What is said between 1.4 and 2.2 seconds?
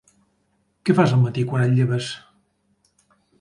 quan et lleves?